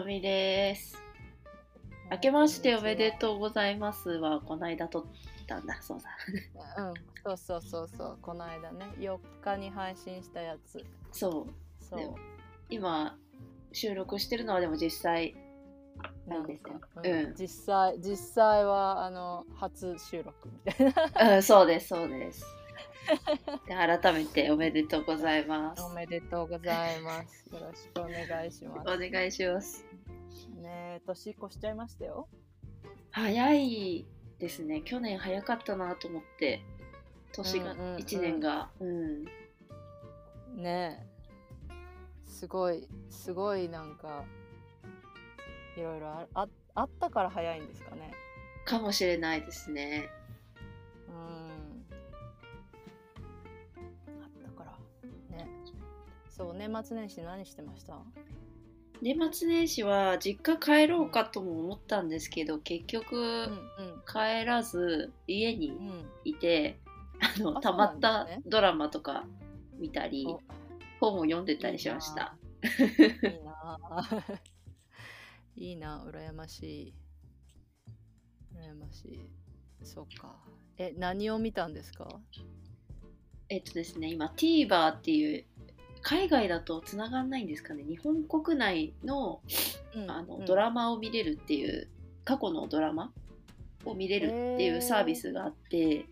[0.00, 0.96] とみです。
[2.08, 5.04] 明けましておめでとうございますは、この間撮っ
[5.48, 6.84] たんだ、そうだ。
[6.84, 10.84] うん、そうそうそうそう、この間ね、4日に配信したやつ。
[11.10, 11.84] そう。
[11.84, 12.14] そう。
[12.70, 13.18] 今、
[13.72, 15.34] 収録してるのはでも実際、
[16.28, 16.78] なんですよ。
[16.78, 21.34] かうん実際、実際は、あの、初収録みたいな。
[21.34, 22.46] うん、そうです、そうです。
[23.66, 25.82] で改めておめでとうございます。
[25.82, 27.48] おめでとうございます。
[27.54, 29.78] よろしくお願いしまお願いします。
[29.78, 29.86] す。
[30.60, 32.28] ねえ、年越しちゃいましたよ。
[33.10, 34.06] 早い
[34.38, 34.82] ですね。
[34.82, 36.62] 去年早かったなと思って、
[37.32, 38.68] 年が、うんうんうん1年が。
[38.80, 39.24] うん。
[40.56, 41.08] ねえ。
[42.26, 44.24] すごい、すごいなんか、
[45.76, 48.12] いろいろあああったから早いんですかね。
[48.64, 50.08] かもしれないですね。
[56.38, 58.00] そう、年末年始何してました？
[59.02, 65.88] 年末年始は実家帰ろうかとも思ったんですけど結局うん帰らず家にうん。
[65.88, 66.06] うん。
[66.24, 66.78] いて、
[67.20, 69.24] あのあたまったドラマとか
[69.78, 70.40] 見たりお。
[71.00, 72.36] 本を読んでたりしました。
[72.62, 72.66] い
[73.40, 73.52] いな。
[73.62, 74.10] あ
[75.56, 76.04] いいな。
[76.08, 76.94] 羨ましい。
[78.56, 79.20] 羨ましい。
[79.84, 80.34] そっか。
[80.76, 82.08] え何を見たんですか？
[83.48, 85.44] えっとですね今 TVer っていう
[86.02, 87.84] 海外だと繋がんないんですかね？
[87.84, 89.40] 日本国内の
[90.06, 91.88] あの、ドラマを見れるっていう
[92.24, 93.12] 過去のドラマ
[93.84, 96.06] を見れるっていうサービスがあって、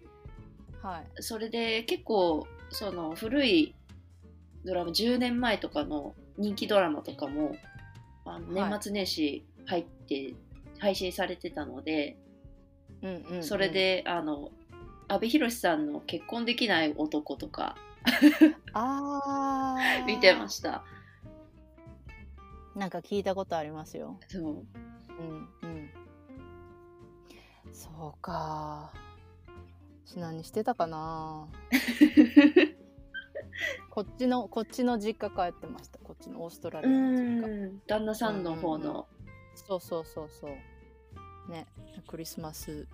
[0.83, 1.23] マはい。
[1.23, 3.75] それで結構その古い
[4.65, 7.57] ドラマ10年前とかの人気ドラマとかも
[8.25, 8.71] あのはい。
[8.71, 10.35] 年末年始入って
[10.79, 12.17] 配信されてたので、
[13.41, 14.51] それであの
[15.09, 17.77] 阿部寛さんの「結婚できない男」とか
[18.73, 20.05] あー。
[20.07, 20.85] 見てました。
[22.75, 24.19] なんか聞いたことありますよ。
[24.29, 24.43] そう。
[24.43, 25.91] うんうん。
[27.73, 28.93] そうか。
[30.05, 31.49] 私何してたかな。
[33.91, 35.99] こっちのこっちの実家帰ってました。
[35.99, 37.67] こっちのオーストラリうアの実家。
[37.67, 39.09] ん旦那さんの方の、
[39.55, 41.51] そうそうそうそう。
[41.51, 41.67] ね。
[42.07, 42.87] クリスマス。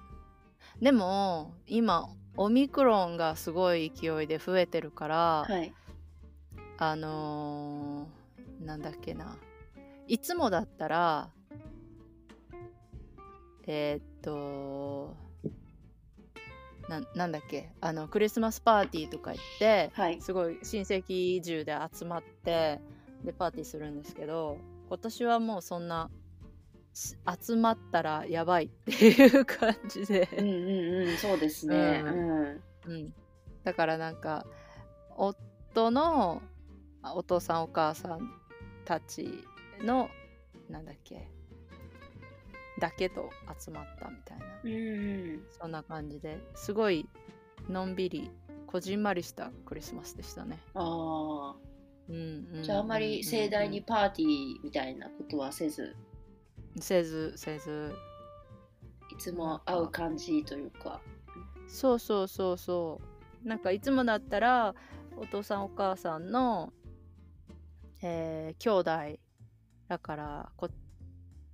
[0.81, 5.73] でも今オミクロンがすごい勢いで増えてるから、はい。
[6.79, 9.37] あのーなんだっけな。
[10.09, 11.31] いつもだったら
[13.67, 15.17] えーっと
[16.89, 17.71] ななんだっけ。
[17.81, 20.21] あのクリスマスパーティーとか行ってはい。
[20.21, 22.81] すごい親戚中で集まって
[23.25, 26.22] でパーティーするんですけど今年はもうそんなし
[26.95, 32.63] 集まったらやばいっていう感じで、うんうんうんそうですね、ううん。
[32.87, 33.15] うん、
[33.65, 34.47] だからなんか
[35.17, 36.43] 夫の
[37.03, 38.31] あお父さんお母さん
[38.85, 39.45] たち
[39.81, 40.11] の
[40.69, 41.29] なんだっけ
[42.79, 44.45] だけと集まったみたいな。
[44.65, 44.75] うんう
[45.37, 45.43] ん。
[45.51, 47.07] そんな感じですごい
[47.69, 48.31] のんびり
[48.67, 50.59] こじんまりしたクリスマスでしたね。
[50.75, 51.55] あ
[52.09, 52.17] うん
[52.53, 55.95] うんあじゃああんまり盛大にパーティーみたいなことはせず
[56.81, 57.95] せずせず。
[59.11, 61.01] いつも会う感じというか。
[61.69, 63.01] そうそうそうそ
[63.45, 63.49] う。
[63.49, 64.75] なんかいつもだったら
[65.17, 66.73] お父さんお母さんの、
[68.03, 69.19] えー兄弟
[69.89, 70.69] だからこ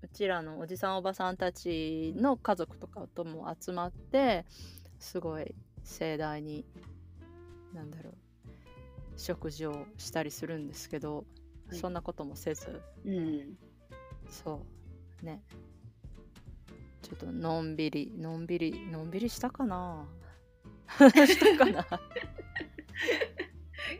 [0.02, 4.44] うちらのおじさんおばさんたちの家族とかとも集まって
[4.98, 6.64] すごい盛大に
[7.74, 8.14] なんだろう
[9.16, 11.24] 食事をしたりするんですけど、
[11.68, 11.78] はい。
[11.78, 12.80] そんなこともせず。
[13.04, 13.58] うん。
[14.28, 14.77] そう
[15.22, 15.42] ね。
[17.02, 20.06] ちょっとのんびりのんびりのんびりしたかな？
[20.98, 21.86] したかな？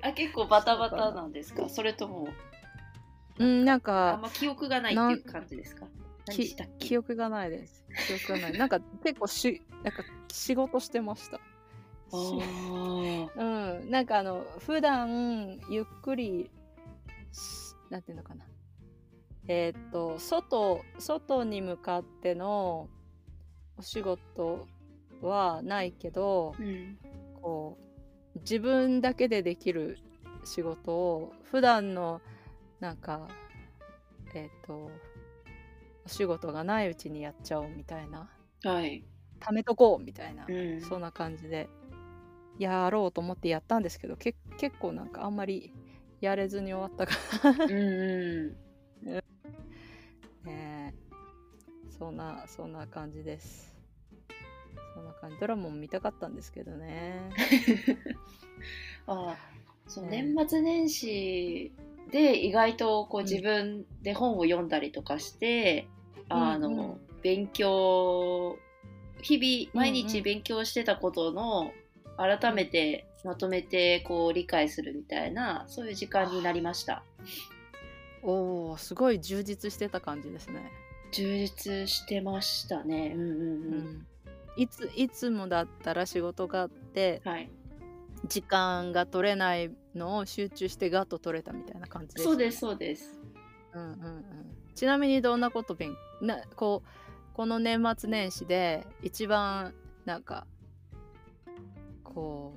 [0.03, 1.27] あ結構バタバタな？
[1.27, 1.69] んですか？
[1.69, 2.29] それとも。
[3.39, 5.87] うんなんあんかま記憶がないっていう感じですか？
[6.79, 7.85] 記憶がないです。
[8.07, 8.59] 記憶がない。
[8.59, 11.41] なんか結構しなんか仕事してました。
[12.13, 12.17] う
[13.85, 16.51] んなんかあの普段ゆっくり
[17.33, 18.45] しなんていうのかな？
[19.49, 22.89] えーっと外外に向かっての
[23.79, 24.67] お仕事
[25.23, 26.99] はないけどうん。
[27.41, 27.79] こ
[28.37, 29.99] う自分だけでできる
[30.45, 32.21] 仕事を普段の
[32.81, 33.29] なんか
[34.35, 34.91] えっ、と
[36.05, 38.31] お仕事がないうちにやっちゃおうみたいな。
[38.63, 39.05] はい。
[39.41, 40.81] 貯めとこうみたいな、うん。
[40.81, 41.69] そんな感じで
[42.59, 45.73] やろうと思ってやったんですけどけ結構なんかあんまり
[46.21, 47.15] やれずに終わったか
[47.65, 48.68] うんうん
[51.99, 53.75] そんなそんな感じです。
[54.95, 55.37] そんな感じ。
[55.39, 57.31] ドラマも見たかったんですけどね。
[59.07, 59.37] ああ
[59.87, 61.73] そうね年末年始
[62.11, 65.89] で意外とこう自分で本を読んだりとかして、
[66.29, 66.79] あの、うん。
[66.79, 68.59] うん勉強
[69.21, 71.73] 日々毎日勉強してたことの
[72.17, 77.03] 改めてまとめてこう理解するみたいなそういう時間になりました。
[78.23, 80.71] おおすごい充実してた感じですね。
[81.13, 83.13] 充実してましたね。
[83.15, 83.47] うんうんううん、
[83.99, 84.07] ん、
[84.57, 87.51] いついつもだったら仕事があってはい。
[88.27, 93.17] 時間が取れないのを集中してガッと取れたみたいな感じです、そうですそうです。
[93.73, 94.25] うんうんうん、
[94.75, 96.89] ちなみにどんなこと勉なこう
[97.33, 99.73] この年末年始で一番
[100.05, 100.49] なんか
[102.03, 102.57] こ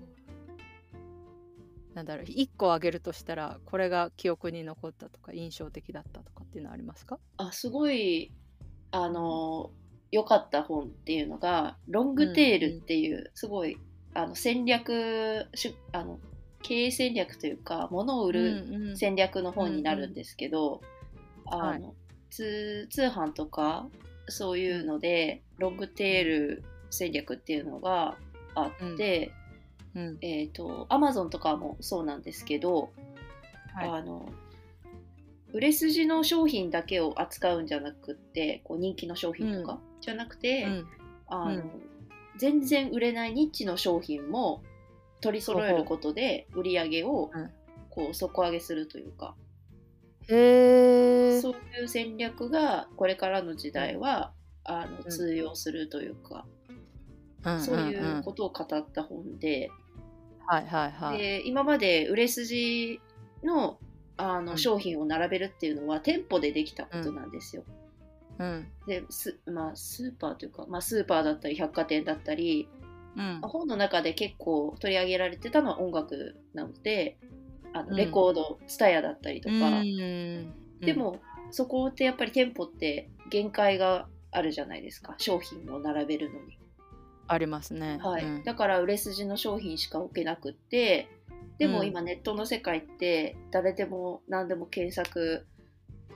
[1.93, 7.19] うなんだろう1個あげるとしたらこれが記憶に残ったとか印象的だったとかっていうのはありますか？
[7.37, 8.31] あすごい
[8.91, 9.71] あの
[10.11, 13.77] 良かった本っていうのが「ロングテール」っていう、すごい
[14.13, 16.19] あの戦略しあの
[16.61, 18.97] 経営戦略というか物を売るうんうん。
[18.97, 20.81] 戦略の本になるんですけど、
[21.45, 21.95] あの
[22.29, 23.87] 通通販とか
[24.27, 28.17] そういうのでロングテール戦略っていうのが
[28.53, 29.31] あって、
[29.95, 30.17] うん。
[30.21, 32.91] えっ、とアマゾンとかもそうなんですけど、
[33.73, 33.89] はい。
[33.89, 34.29] あの
[35.53, 40.87] 売れ筋の商品だけを扱うんじゃなくってこう人気の商品とか、じゃなくて、うん。
[41.27, 41.71] あのうん。
[42.37, 44.63] 全然売れないニッチの商品も
[45.19, 47.49] 取り揃えることで売り上げをうん。
[47.89, 49.35] こう底上げするというか、
[50.29, 54.31] へえそういう戦略がこれからの時代は
[54.63, 55.03] あのん。
[55.09, 56.45] 通用するというか、
[57.43, 59.69] うんそういんうことを語った本で,、
[60.45, 61.17] はいはいはい。
[61.17, 63.01] で今まで売れ筋
[63.43, 63.77] の
[64.21, 64.57] あのうん。
[64.57, 67.63] 商品を並べるっていうのは店舗でできたことなんですよ。
[68.39, 68.67] うん。
[68.87, 72.69] ですまあ、スーパーというか、まあ、スーパーだったり百貨店だったり
[73.15, 73.41] うん。
[73.41, 77.17] 本の中で結構取り上げられてたのは音楽なので
[77.73, 77.89] あうん。
[77.89, 80.53] のレコード、ツタヤだったりとか、うん。
[80.79, 81.19] でも
[81.51, 85.15] そこってやっぱり店舗って限界があるじゃないですか。
[85.17, 86.57] 商品を並べるのに、
[87.27, 87.99] ありますね。
[88.01, 88.25] はい。
[88.25, 88.43] うん。
[88.43, 91.09] だから売れ筋の商品しか置けなくって
[91.57, 91.87] でもうん。
[91.87, 95.45] 今ネットの世界って誰でも何でも検索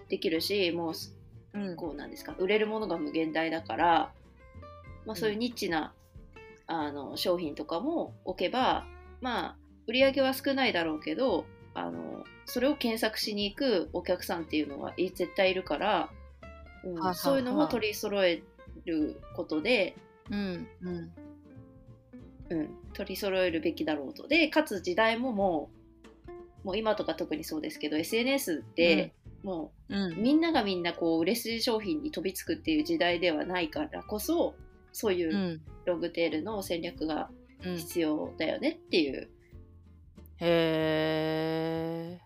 [0.10, 1.76] できるしもううん。
[1.76, 4.12] こうなんですか売れるものが無限大だから、
[5.06, 5.16] まあ、ん。
[5.16, 5.94] そういうニッチな、
[6.68, 8.86] あの商品とかも置けば
[9.22, 9.56] まあ
[9.88, 11.46] 売り上げは少ないだろうけど
[11.76, 16.10] あのそれを検索しに行くお客さんっていうのはい絶対いるから、
[16.84, 18.44] うんそういうのも取り揃え
[18.86, 19.96] ることで、
[20.30, 21.12] うんうん
[22.50, 24.28] うん、取り揃えるべきだろうと。
[24.28, 25.70] でかつ時代もも
[26.64, 29.14] うもう今とか特にそうですけど SNS で、
[29.44, 30.22] もううん。
[30.22, 34.56] みんながみんなこう売れ筋商品に飛びつくっていう時代ではないからこそ
[34.92, 35.62] そういううん。
[35.86, 37.30] ロングテールの戦略が
[37.64, 39.30] うん必要だよねっていう、
[40.40, 42.20] へえ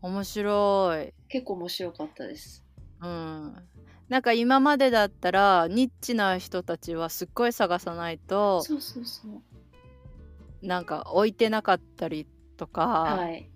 [0.00, 1.12] 面白い。
[1.28, 2.64] 結構面白かったです。
[3.02, 3.56] うん
[4.10, 10.66] なんか今までだったらニッチな人たちはすっごい探さないとそうそうそう。
[10.66, 12.26] なんか置いてなかったり
[12.58, 13.48] とかはい。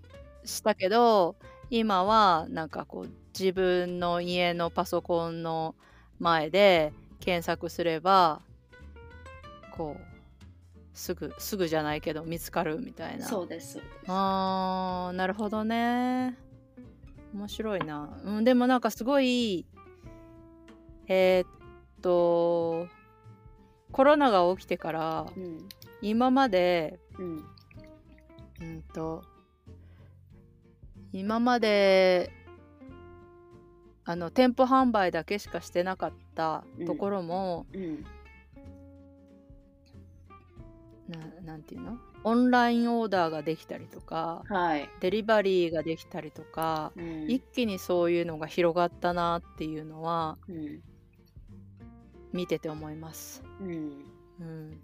[0.45, 1.35] したけど、
[1.69, 5.75] 今はなんかこう自分の家のパソコンの
[6.19, 8.41] 前で検索すれば
[9.75, 10.03] こう
[10.93, 13.93] すぐすぐじゃないけど見つかるみたいなそうですそうです。
[14.07, 16.37] あーなるほどね
[17.33, 19.65] 面白いな、うん、でもなんかすごい
[21.07, 21.47] えーっ
[22.01, 22.87] と
[23.91, 25.67] コロナが起きてからうん
[26.01, 27.45] 今までうん
[28.61, 29.23] うんと
[31.11, 32.31] 今まで
[34.03, 38.03] あの店舗販売だけしかしてなかったところも、うん。
[41.07, 41.97] ななんていうの？
[42.23, 44.87] オンラインオーダーができたりとかはい。
[44.99, 47.31] デリバリーができたりとか、うん。
[47.31, 50.81] 一気にそういうのが広がったなっていうのはうん
[52.35, 53.43] 見てて思います。
[53.61, 54.05] うん。
[54.41, 54.81] うん、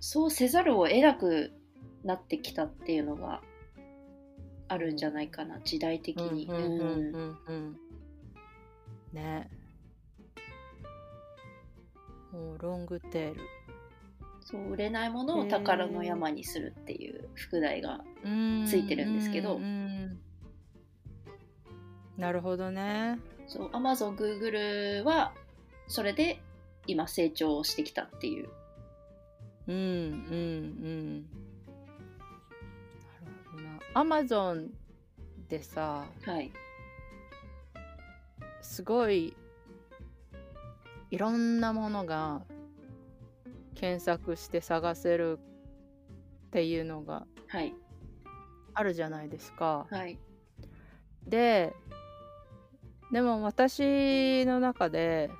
[0.00, 1.52] そうせざるを得なく
[2.02, 3.40] なってきたっていうのが
[4.66, 6.46] あるんじゃないかな時代的に。
[6.46, 7.38] うんうんうんうんうん。
[7.46, 7.76] うん。
[9.12, 9.48] ね。
[12.32, 13.40] もうロングテール。
[14.40, 18.00] そう売れないものを宝の山にするっていう副題が
[18.66, 19.60] つついてるんですけど。
[22.16, 23.20] なるほどね。
[23.46, 25.32] そう Amazon、Google は
[25.86, 26.40] それで
[26.86, 28.48] 今成長してきたっていう。
[29.66, 31.22] うんうんうん。
[31.22, 31.26] な
[33.26, 33.78] るほどな。
[33.94, 34.70] アマゾン
[35.48, 36.52] でさはい。
[38.62, 39.34] すごい
[41.10, 42.42] いろんなものが
[43.74, 45.38] 検索して探せる
[46.46, 47.74] っていうのがはい。
[48.74, 49.86] あるじゃないですか。
[49.90, 50.18] はい。
[51.26, 51.72] で
[53.12, 55.30] でも私の中で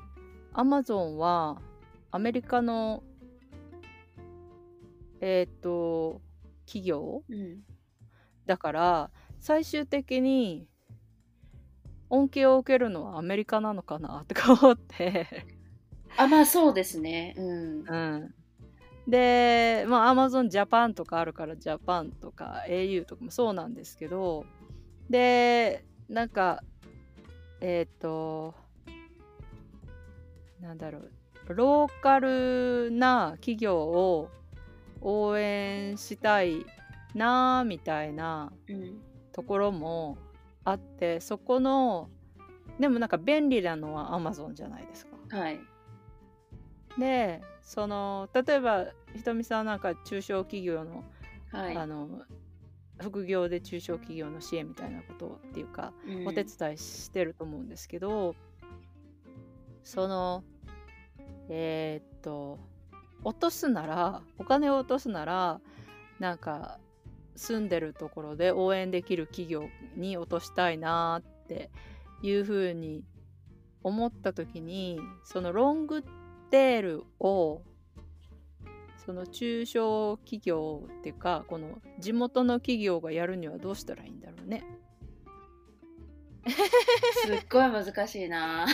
[0.53, 1.61] アマゾンは
[2.11, 3.03] アメリカの
[5.21, 6.21] えっ、と
[6.67, 7.61] 企業うん
[8.47, 10.67] だから最終的に
[12.09, 15.47] 恩恵を受けるのはアメリカなのかなって思って、
[16.17, 17.35] あまあそうですね。
[17.37, 17.85] うん。
[17.89, 18.35] うん、
[19.07, 24.45] でまあアマゾンジャパンとかあるからジャパンとか au とかもそうなんですけど。
[25.09, 26.63] でなんか
[27.61, 28.55] えっ、と
[30.61, 31.11] なんだろう。
[31.49, 34.31] ローカルな企業を
[35.01, 36.65] 応援したい
[37.15, 39.01] なみたいなうん
[39.33, 40.19] ところも
[40.65, 42.09] あってそこの
[42.79, 45.17] でもなんか便利なのは Amazon じゃないですか。
[45.37, 45.61] はい。
[46.99, 51.05] でその例えばひとみさんなんか中小企業の,、
[51.53, 51.77] はい。
[51.77, 52.09] あの
[53.01, 56.29] 副業で中小企業の支援みたいなことっていうか、うん。
[56.29, 58.35] お手伝いしてると思うんですけど
[59.91, 60.45] その
[61.49, 62.61] えーっと
[63.25, 65.61] 落とすならお金を落とすなら
[66.21, 66.79] なんか
[67.35, 69.65] 住んでるところで応援できる企業
[69.97, 71.73] に落としたいなって
[72.23, 73.03] いうふうに
[73.83, 76.05] 思った時にそのロング
[76.53, 77.63] テールを
[79.05, 84.63] その中小企業っていうかこの地元の企業がやるにはどうしたらいいんだろうね。
[86.47, 88.67] すっごい難しいな。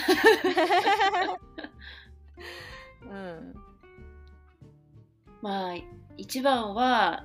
[3.03, 3.55] うん。
[5.43, 5.75] まあ
[6.17, 7.25] 一番は、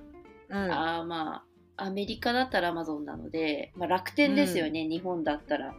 [0.49, 0.71] うん。
[0.71, 1.43] あーま
[1.77, 5.73] あアメリカだったらアマゾンなので、まあ、楽天ですよね、日本だったら、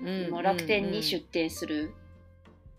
[0.00, 1.92] うんもう楽天に出店する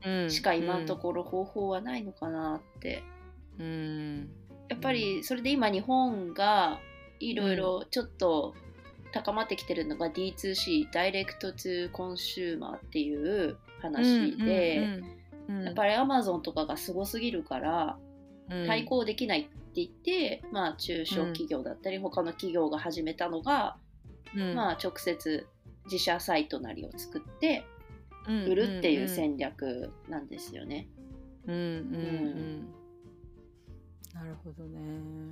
[0.06, 3.04] うんしか今のところ方法はないのかなって、
[3.60, 4.30] うん。
[4.70, 6.80] やっぱりそれで今日本が
[7.20, 8.54] いろいろちょっと
[9.16, 15.16] 高まってきてるのが D2C Direct to Consumer っていう話で、うんうんうん
[15.64, 18.00] やっぱりアマゾンとかがすごすぎるから
[18.50, 18.68] うん。
[18.68, 23.78] 対抗できないって言って、まあ中小企業だったり他の企業が始めたのが、
[24.36, 24.56] うん。
[24.56, 25.48] まあ直接
[25.86, 27.64] 自社サイトなりを作って
[28.28, 28.46] うん。
[28.46, 30.88] 売るっていう戦略なんですよね。
[31.46, 32.68] うんうんうん
[34.16, 34.80] なるほどね。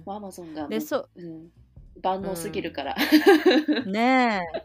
[0.06, 1.48] アマゾンがでそうん、
[2.02, 2.96] 万能すぎるから。
[3.86, 4.64] ねえ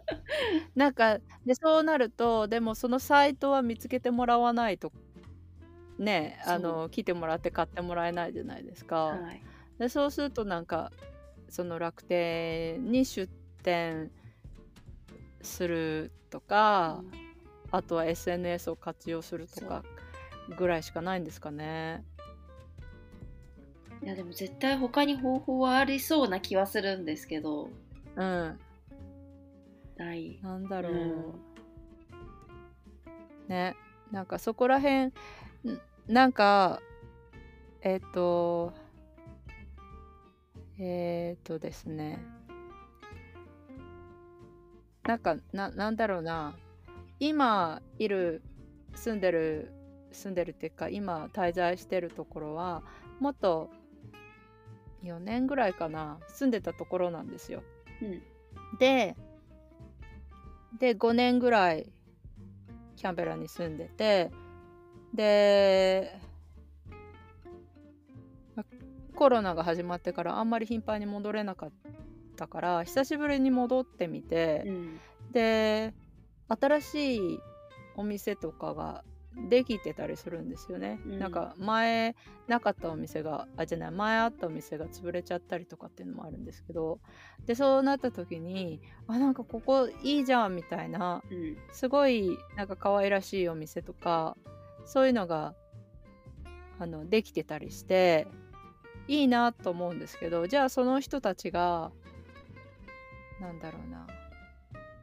[0.75, 4.93] なんかでそうなるとでもそのサイトは見つけてもらわないと
[5.99, 8.97] ねえあの来てもらって買ってもらえないじゃないですか。
[8.97, 9.43] はい
[9.79, 10.91] でそうするとなんか
[11.49, 13.33] その楽天に出
[13.63, 14.11] 店
[15.41, 17.03] するとか、
[17.71, 19.85] あとは SNS を活用するとか
[20.59, 22.05] ぐらいしかないんですかね。
[24.09, 27.69] いやでも絶対他に方法はありそうな気はするんですけど。
[28.17, 28.59] うん、
[29.99, 30.39] ない。
[30.43, 31.35] なんだろう、うん。
[33.49, 33.77] ね。
[34.11, 35.13] なんかそこらへんん。
[36.07, 36.81] なんか
[37.83, 38.73] えっ、と
[40.79, 42.19] えっ、とですね。
[45.07, 46.57] なんかななんだろうな。
[47.21, 48.41] 今いる
[48.95, 49.71] 住んでる
[50.13, 52.83] 住んでるっていうか今滞在してるところは
[53.21, 53.69] もっと
[55.03, 57.63] 4年ぐらいかな住んでたところなんですよ。
[58.03, 58.23] うん
[58.79, 59.17] で
[60.79, 61.91] で5年ぐらい
[62.97, 64.31] キャンベラに住んでて
[65.15, 66.21] で
[68.55, 68.65] ま
[69.15, 71.73] コロナが始まってからあんまり頻繁に戻れなかっ
[72.37, 75.01] たから久しぶりに戻ってみて、うん
[75.33, 75.95] で
[76.49, 77.21] 新しい
[77.95, 79.05] お店とかが
[79.49, 81.19] できてたりするんですよね、うん。
[81.19, 82.17] なんか前
[82.49, 86.99] なかったお店があじゃない前あったお店が潰れちゃったりとかっていうのもあるんですけど
[87.47, 91.57] でそうなった時にあなんかここいいじゃんみたいなうん。
[91.73, 94.37] すごいなんか可愛らしいお店とか
[94.85, 95.55] そういうのが
[96.81, 98.27] あのできてたりして
[99.07, 101.91] いいなと思うんですけどじゃあその人たちが
[103.41, 104.07] なんだろうな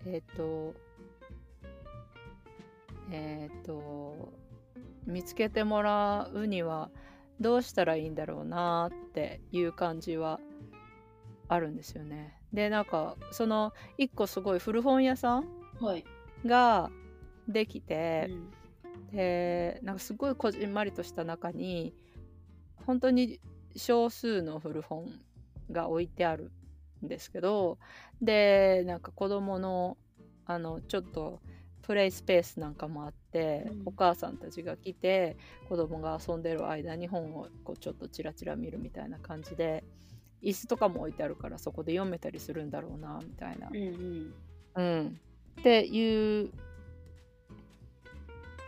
[0.06, 0.74] えっ、と
[3.12, 4.34] えっ、と
[5.06, 6.90] 見つけてもらうには
[7.40, 10.40] どうしたらいいんだろうなっていう感じは
[11.48, 12.40] あるんですよね。
[12.54, 15.46] でなんかその一個すごい古本屋さん
[15.80, 16.06] はい。
[16.46, 16.90] が
[17.48, 18.52] できうて、ん
[19.12, 21.94] でなんかすごいこじんまりとした中に
[22.86, 23.40] 本当に
[23.76, 25.08] 少数の古本
[25.72, 26.52] が置いてある
[27.04, 27.78] んですけど
[28.22, 29.98] でなんか子供の
[30.46, 31.42] あのちょっと
[31.86, 33.82] プレイスペースなんかもあって、うん。
[33.86, 35.38] お母さんたちが来て
[35.70, 39.84] 子供が遊んでる間に本をこうちょっとチラチラ見るみたいな感じで
[40.42, 43.70] 椅子とかも置いてあるからそこで読めたりするんだろうなみたいな。
[43.72, 44.34] うんうん。
[44.76, 45.20] うん、
[45.60, 46.52] っていう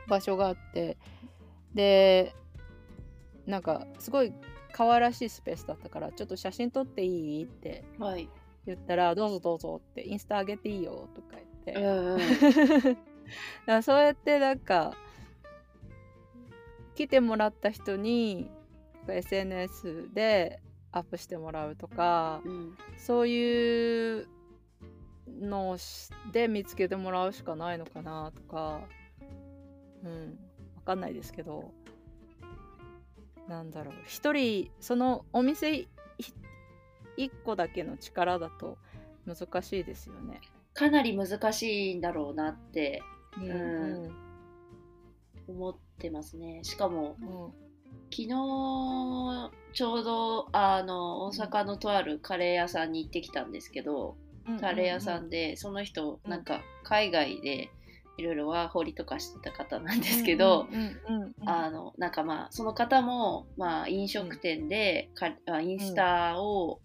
[0.08, 0.98] 場所があって
[1.74, 2.34] で
[3.46, 4.32] なんかすごい
[4.72, 7.44] 可愛らしいスペースだったからちょっと写真撮っていい？
[7.46, 7.84] って
[8.66, 12.98] 言ったら、はい、どうぞどうぞってインスタ上げていいよとか言って、うんうん、
[13.66, 14.96] だそうやってなんか
[16.96, 18.50] 来てもらった人に
[19.08, 20.60] SNS で
[20.92, 24.28] アップしてもらうとか、うん、そういう
[25.40, 25.78] の
[26.32, 28.82] で見つけてもらうしかないのかなとか
[30.04, 30.40] うん。
[30.78, 31.72] 分かんないですけど
[33.48, 33.96] なんだろう。
[34.06, 35.88] 一人そのお店
[37.18, 38.78] 一個だけの力だと
[39.26, 40.42] 難しいですよね。
[40.74, 43.02] かなり難しいんだろうなって、
[43.42, 44.12] うん、う
[45.48, 46.64] ん、思ってますね。
[46.64, 47.28] しかも、うん、
[48.10, 48.28] 昨日
[49.74, 54.16] ちょうどあの大阪のとあるカレー屋さんに行ってきたんですけど、
[54.60, 57.70] カレー屋さんでその人なんか海外で
[58.18, 60.68] いろいろワーホリとかしてた方なんですけど
[61.46, 65.28] あのなんかまあその方もまあ飲食店でか
[65.62, 66.80] インスタを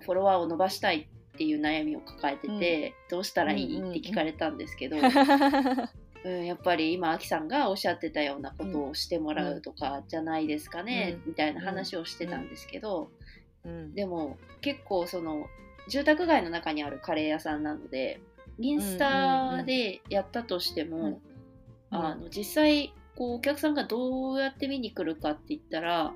[0.00, 3.78] フォロワーを伸ばしたいっていう悩みを抱えてて、どうしたらいい？
[3.78, 4.96] って聞かれたんですけど、
[6.24, 13.10] うん、やっぱり今アキさんがおっしゃってたようなことをしてもらうとかじゃないですかね、みたいな話をしてたんですけど、
[13.94, 15.48] でも結構その
[15.88, 18.20] 住宅街の中にあるカレー屋さんなので
[18.58, 21.20] インスタでやったとしても、
[21.90, 26.12] あの実際こうお客さんがどうやって見に来るかって言ったら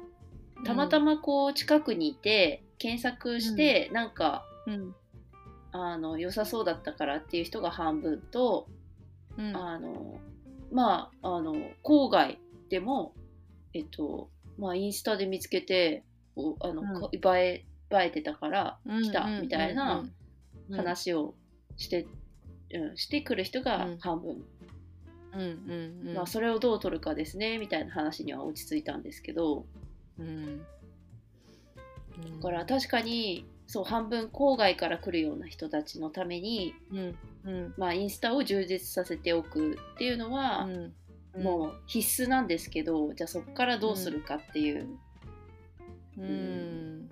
[0.65, 4.95] たまたまこう近くにいて検索して、うん、なんか、うん、
[5.73, 8.67] あの良さそうだったからっていう人が半分と、
[9.37, 10.19] うん、あの
[10.73, 12.39] まああの郊外
[12.71, 13.15] でも
[13.75, 16.05] えっとまあインスタで見つけて
[16.61, 20.05] あの、映え映えてたから来たみたいな
[20.71, 21.35] 話を
[21.77, 22.07] して、
[22.73, 24.45] うん、してくる人が半分。
[25.33, 25.41] うん
[26.07, 29.67] うんまあ、それをどう取るかですねみたいな話には落ち着いたんですけど、
[30.19, 30.65] うん、だ
[32.43, 40.65] から確かにそう半分郊外から来るような人たちのために、うんうん、まあ、インスタを充実させておくっていうのは、
[41.35, 44.89] うん、もう必須なんですけどじゃあそこからどうするかっていう。
[46.17, 47.11] うん。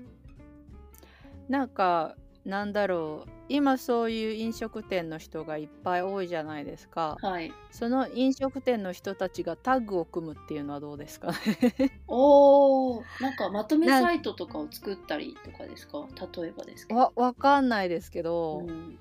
[1.51, 3.30] なんかなんだろう。
[3.48, 11.30] 今そういう飲食店の人がいっぱい多いじゃないですか、はい、その飲食店の人たちがタッグを組むっていうのはどうですか
[12.06, 13.02] おー。
[13.20, 16.06] なんかまとめサイトとかを作ったりとかですか？
[16.40, 17.00] 例えばですけど。
[17.00, 18.98] わわかんないですけど、うん、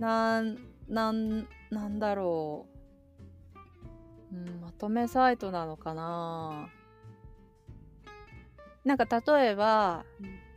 [0.00, 0.58] なん
[0.88, 2.66] なんなんだろ
[4.32, 6.68] う、うん、まとめサイトなのかな。
[8.84, 10.49] なんか例えば、うん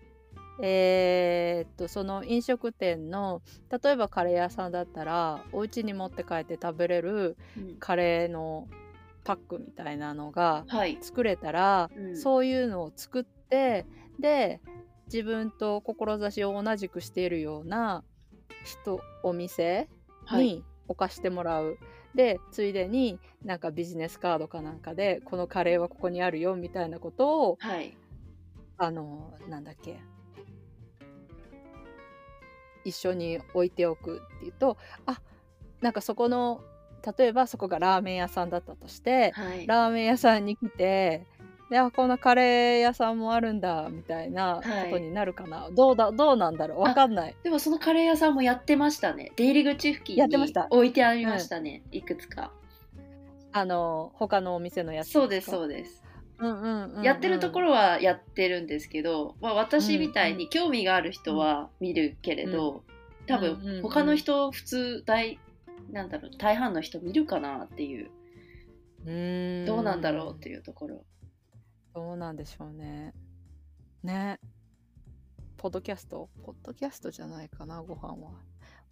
[0.60, 3.42] えー、っとその飲食店の
[3.84, 7.38] 例えばカレー屋さんだったらお家に持って帰って食べれる
[7.80, 8.68] カレーの
[9.24, 10.66] パックみたいなのが
[11.02, 13.86] 作れたら、はいうん、そういうのを作って
[14.20, 14.62] で
[15.08, 18.04] 自分と志を同じくしているような
[18.63, 19.89] 人お店
[20.32, 21.66] に置かしてもらう。
[21.66, 21.78] はい、
[22.16, 27.98] でついでになんかビジネスカードかなんかでこのカレーはここにあるよみたいなことを、はい、
[28.78, 30.00] あのなんだっけ
[32.86, 35.22] 一緒に置いておくっていうとあ
[35.82, 36.62] なんかそこの
[37.17, 41.26] 例えばそこがラーメン屋さんだったとして、はい、ラーメン屋さんに来て
[41.69, 46.82] であこんなカレー屋さんもあるんだみたいなことになるかな、はい、どうだどうなんだろう。
[46.82, 47.36] わかんない。
[47.41, 49.32] でもそのカレー屋さんもやってましたね。
[49.36, 50.36] 出入り口付近に
[50.69, 52.52] 置いてありましたね、うん、いくつか。
[53.54, 56.03] あの他のお店のやつそうですそうです
[57.04, 62.84] やってるところはやってるんですけど、まあ、私みたいに興味がある人は見るけれど、
[63.28, 65.39] 多分他の人普通大
[65.91, 68.10] なんだろう大半の人見るかなっていう。
[69.06, 71.06] うどうなんだろうっていうところ。
[71.93, 73.13] どうなんでしょうね。
[74.04, 74.39] ね。
[75.58, 76.30] ポッドキャスト？
[76.43, 78.32] ポッドキャストじゃないかなご飯は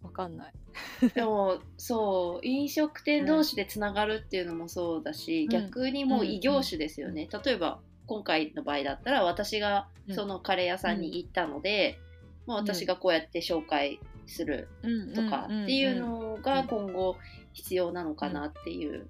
[0.02, 0.52] わかんない。
[1.14, 11.98] でもそう飲食店同士でつながるっていうのもそうだし、うん、逆にもう異業種ですよね、うん、例えば今回の場合だったら私がそのカレー屋さんに行ったので、
[12.46, 14.68] まあ、私がこうやって紹介する
[15.14, 17.16] とかっていうのが今後
[17.52, 19.08] 必要なのかなっていう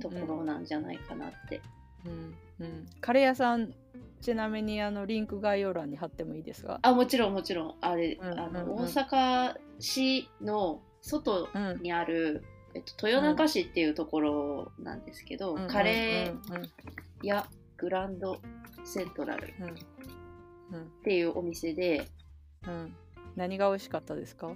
[0.00, 1.60] ところなんじゃないかなって。
[2.06, 3.74] うんうん、カレー屋さん
[4.20, 6.78] ちなみにあのリンク概要欄に貼ってもいいですか？
[6.82, 7.74] あもちろんもちろん。
[7.80, 9.54] あれ、うんうんうん、あの大阪
[9.84, 11.48] 市の外
[11.82, 12.42] にある、
[12.72, 16.68] うん、えっと、豊中市っていうところなんですけど、うん、カレー
[17.22, 18.40] やグランド
[18.84, 19.50] セントラルっ
[21.04, 22.08] ていうお店で、
[22.66, 22.94] うん、
[23.36, 24.52] 何が美味しかったですか？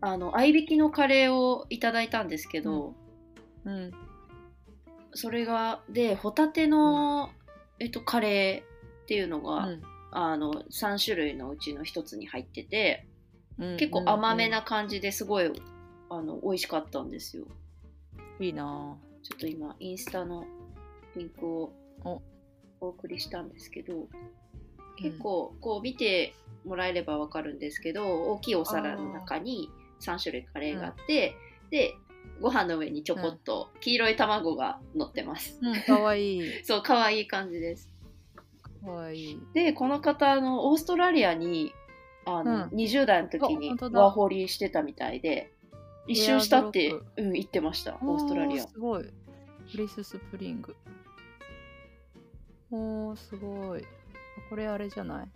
[0.00, 2.94] あの合いびきのカレーをいただいたんですけど、
[3.64, 3.92] うん。
[5.14, 7.30] それがでホタテの、
[7.78, 9.82] えっと、カレーっていうのが、うん。
[10.14, 13.11] あの3種類のうちの1つに入っててうん
[13.58, 15.52] 結構甘めな感じですごい、
[16.10, 17.46] あの美味しかったんですよ。
[18.40, 18.96] いいな。
[19.22, 20.44] ちょっと今インスタの
[21.16, 21.72] リンクを
[22.04, 22.22] お。
[22.82, 24.08] お送りしたんですけど
[24.98, 26.34] 結構こう見て
[26.64, 31.36] もらえればわかるんですけど大きいお皿の中に3種類カレーがあって、
[31.70, 31.94] で
[32.40, 36.42] ご飯の上にちょこっと黄色い卵が乗ってます、うんかわいい。
[36.64, 37.88] そう可愛い感じです。
[38.84, 39.40] かわいい。
[39.54, 41.72] でこの方あのオーストラリアに
[42.24, 42.68] あの、うん。
[42.70, 45.52] 20代の時あにワーホリしてたみたいで
[46.06, 48.64] 一周したってうん、言ってましたオーストラリア。
[48.64, 49.02] おすごい。
[49.04, 49.12] フ
[49.78, 50.76] リススプリング。
[52.70, 53.82] おーすごい。
[53.82, 53.84] あ
[54.50, 55.28] これあれじゃない？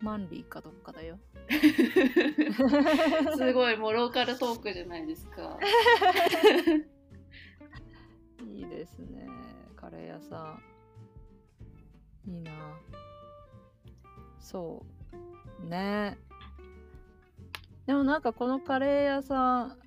[0.00, 1.18] マンリーかどっかだよ。
[3.36, 5.58] すごいもうローカルトークじゃないですか。
[8.46, 9.26] いいですね
[9.76, 10.58] カレー屋さ
[12.26, 12.30] ん。
[12.30, 12.52] いいな。
[14.38, 14.93] そう
[15.60, 16.18] ね。
[17.86, 19.78] でもなんかこのカレー屋さん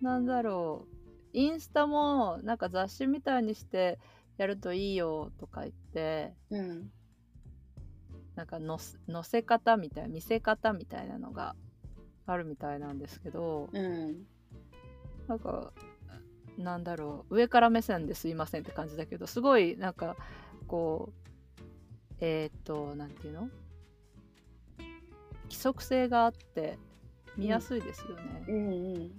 [0.00, 0.94] なんだろう
[1.32, 3.98] インスタもなんか雑誌みたいにして
[4.36, 6.90] やるといいよとか言ってうん。
[8.36, 11.54] なんかのせ載せ方みたい見せ方みたいなのが
[12.26, 14.26] あるみたいなんですけどうん。
[15.28, 15.72] なんか
[16.56, 20.16] なんだろう上から目線ですいませんって感じだけどすごいなんか
[20.68, 23.48] こうえーっとなんていうの？
[25.44, 26.78] 規則性があって
[27.36, 28.56] 見やすいですよね、うん。
[28.56, 29.10] うん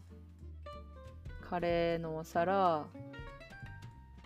[1.48, 2.88] カレーのお皿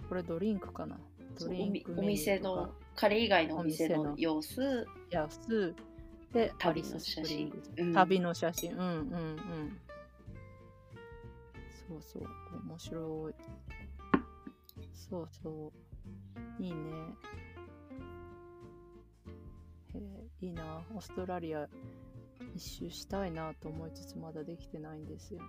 [0.08, 0.98] これドリンクかな。
[1.40, 4.88] ドリンクお店のカレー以外のお店の様子。
[5.12, 5.76] やつ
[6.34, 7.54] で旅の写真。
[7.94, 8.74] 旅の写真。
[8.74, 9.80] うんうんうん。
[11.88, 12.24] そうそう。
[12.68, 13.36] 面白い。
[14.94, 15.72] そうそ
[16.60, 16.64] う。
[16.64, 16.78] いいね。
[19.94, 20.82] へえいいな。
[20.93, 21.67] オーストラリア
[22.56, 25.45] 一周したいなと思いつつまだできてないんですよね。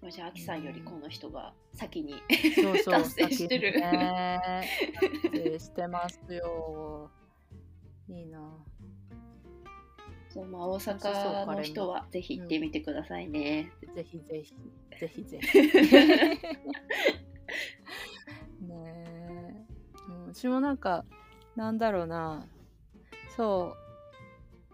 [0.00, 2.14] そうじゃあアキさんよりこの人が先に
[2.54, 3.72] そうそう達成してる。
[3.72, 4.40] ね
[4.94, 7.10] 達成してますよ。
[8.08, 8.40] いいな。
[10.32, 14.54] そうまあ大阪の人はぜひ行ってみてくださいね、ぜひぜひ、
[14.98, 15.58] ぜひぜひ。
[18.62, 19.66] ねえ、
[20.08, 21.04] うん、うちもなんか、
[21.60, 22.46] なんだろうな、
[23.36, 23.76] そ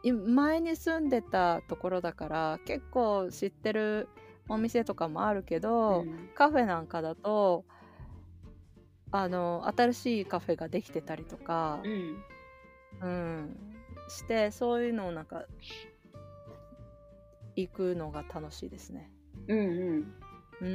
[0.04, 4.08] う、い前に住んでたところだから、結構知ってる
[4.48, 7.64] お店とかもあるけど、うんカフェなんかだと、
[9.10, 12.22] あの、新しいカフェができてたりとかう、ん
[13.02, 13.56] うん、
[14.08, 15.44] して、そういうのをなんか、
[17.56, 19.10] 行くのが楽しいですね。
[19.48, 20.14] うんうん
[20.60, 20.72] うんうん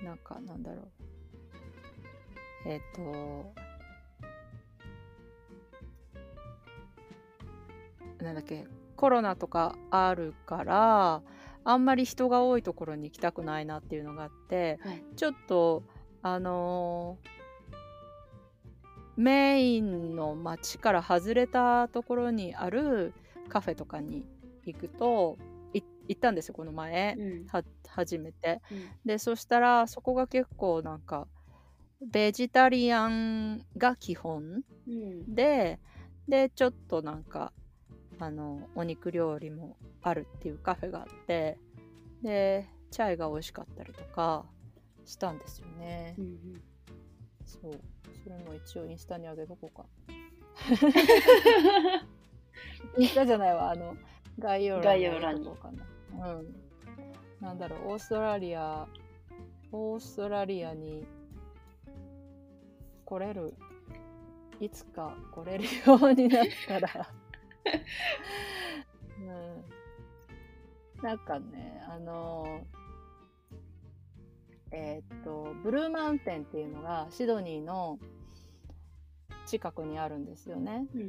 [0.00, 0.04] うん。
[0.04, 0.82] なんかなんだろ
[2.64, 2.68] う。
[2.68, 3.54] えっ、と、
[8.26, 11.22] なんだっけ、コロナとかあるから、
[11.64, 15.02] あんまり人が多いところに行きたくないなっていうのがあって、はい。
[15.16, 15.82] ちょっと、
[16.22, 17.36] あのー
[19.16, 23.14] メインの街から外れたところにある
[23.48, 24.26] カフェとかに
[24.64, 25.38] 行くと、
[25.72, 27.14] い行ったんですよ、この前。
[27.18, 27.46] うん。
[27.46, 28.60] は初めて。
[28.70, 28.88] うん。
[29.06, 31.26] でそしたらそこが結構なんか
[32.00, 35.34] ベジタリアンが基本うん。
[35.34, 35.80] で
[36.28, 37.52] でちょっとなんか
[38.18, 41.58] あのお肉料理もあるっていうカフェがあって
[42.22, 44.46] でチャイが美味しかったりとか
[45.04, 46.60] したんですよね、うん
[47.46, 47.80] そう。
[48.24, 49.86] それも一応インスタに上げとこうか。
[52.98, 53.70] インスタじゃないわ。
[53.70, 53.96] あの
[54.38, 55.06] 概要欄に。
[55.06, 55.56] うん。
[57.40, 57.92] なんだろう。
[57.92, 58.88] オーストラリア
[59.72, 61.06] オーストラリアに
[63.04, 63.54] 来れる
[64.58, 67.08] いつか来れるようになったら
[69.20, 72.64] うんなんかねあの
[74.70, 77.98] えーっとブルーマウンテンっていうのがシドニーの
[79.46, 80.86] 近くにあるんですよね。
[80.94, 81.02] うん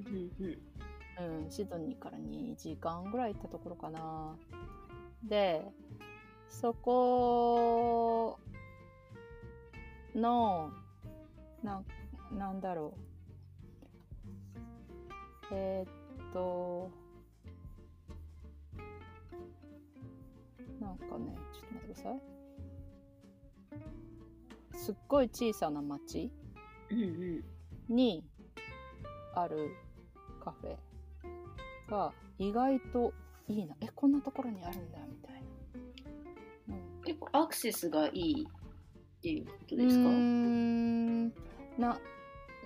[1.20, 4.36] うんシドニーから2時間ぐらい行ったところかな。
[5.24, 5.66] で、
[6.48, 8.40] そこ
[10.16, 10.72] の、
[11.64, 11.86] なん、
[12.38, 12.94] なんだろ
[15.52, 15.56] う。
[15.56, 15.94] えーっ
[16.34, 16.90] と、
[20.80, 22.22] なんかね、ちょっと待ってください。
[24.78, 26.32] すっごい小さな町
[27.90, 28.24] に
[29.34, 29.72] ある
[30.44, 30.78] カフェ
[31.90, 33.14] が意外と
[33.48, 33.76] いいな。
[33.82, 35.44] えこんなところにあるんだみたい
[36.68, 40.10] な、うん、結構アクセスがいいっていうことですか？
[40.10, 41.30] うん。
[41.78, 42.00] な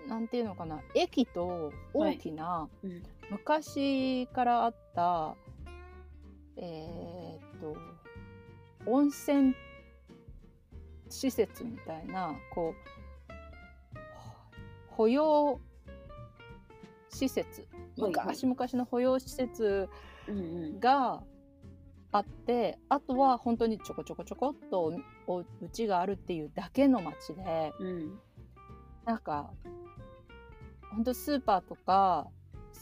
[0.08, 0.82] なんていうのかな。
[0.93, 2.67] 駅と大きな、
[3.32, 5.36] 昔からあった
[6.58, 7.78] えー、っと
[8.86, 9.56] 温泉
[11.10, 12.91] 施設みたいなこう
[14.89, 15.62] 保養
[17.10, 17.65] 施設
[17.98, 19.89] 昔々の保養施設
[20.80, 21.24] が
[22.13, 24.94] あって、あとは本当にちょこちょこちょこっと
[25.28, 28.20] お家があるっていうだけの町で、うん、
[29.06, 29.52] なんか
[30.91, 32.28] 本当スーパーとか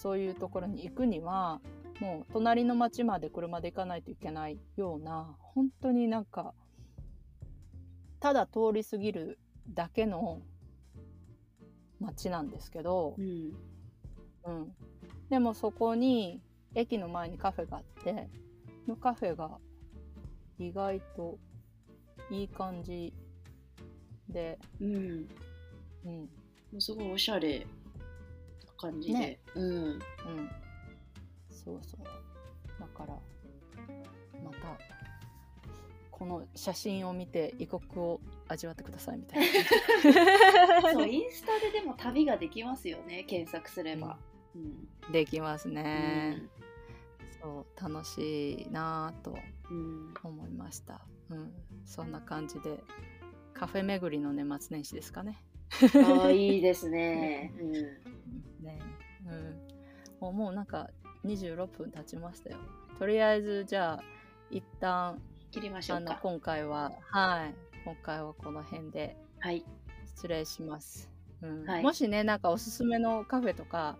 [0.01, 1.59] そういうところに行くには
[1.99, 6.53] もう隣の町まで車で行かないといけないような本当になんか
[8.21, 9.39] ただ通り過ぎる
[9.73, 10.41] だけの
[11.99, 13.53] 町なんですけど、うん、
[14.45, 14.71] うん、
[15.29, 16.41] でもそこに
[16.75, 18.29] 駅の前にカフェがあって
[18.87, 19.57] のカフェが
[20.57, 21.37] 意外と
[22.31, 23.13] いい感じ
[24.29, 25.27] で、うん、
[26.05, 27.59] うん、すごいおしゃれ。
[27.59, 27.78] な
[28.79, 29.99] 感じで、ね、うん、うん、
[31.49, 32.79] そうそう。
[32.79, 33.13] だから
[34.43, 34.77] また
[36.11, 39.39] この写真を見て異国を味わってくださいみたい
[40.81, 40.91] な。
[40.91, 44.17] そうインスタででも旅ができますよね検索すれば、
[44.55, 46.41] うん、できますね、
[47.43, 49.37] うん、そう楽しいなと
[50.23, 51.53] 思いました、うん、
[51.85, 52.83] そんな感じで
[53.53, 55.41] カフェ巡りの年末年始ですかね
[56.21, 58.79] ああいいですね、うん、ね。
[60.21, 60.35] うん。
[60.35, 60.89] もうなんか
[61.25, 62.57] 26分経ちましたよ。
[62.97, 64.03] とりあえずじゃあ
[64.49, 66.19] 一旦切りましょうか。
[66.21, 67.55] 今回ははい。
[67.85, 69.17] 今回はこの辺で
[70.05, 71.09] 失礼します、
[71.41, 71.65] うん。
[71.65, 73.97] はい、もしねなんかおすすめのカフェとか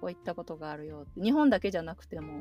[0.00, 2.40] ここ行ったことがあるよ日本だけじゃなくても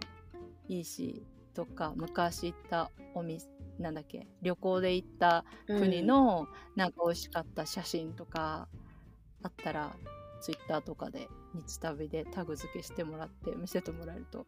[0.67, 3.47] いいしとか昔行ったお店
[3.79, 8.67] なんだっけ旅行で行った国のなんか美味しかった写真とか
[9.43, 9.95] あったら、
[10.41, 14.45] ツイッターとかで日旅でタグ付けしてもらって見せてもらえると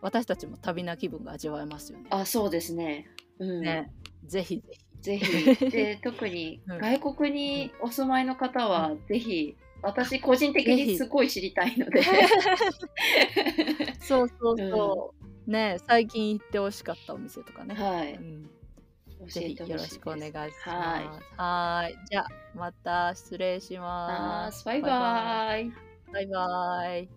[0.00, 2.06] 私たちも旅な気分が味わえますよね。
[2.10, 3.08] あそうですね。
[3.38, 3.92] うん、ね。
[4.26, 4.62] ぜひ
[5.00, 5.26] ぜひ。
[5.40, 5.70] ぜひ。
[5.70, 12.02] で特に外国にお住まいの方は、ぜひ私個人的にすごい知りたいので。
[14.00, 18.50] そうそうそう、うん、ね最近行ってほしかったお店とかねはい、うん
[19.26, 20.68] ぜひよろしくお願いします。
[21.36, 21.98] はい。
[22.08, 24.64] じゃあ、また失礼します。
[24.64, 25.72] バイバイ。
[26.12, 27.08] バイバイ。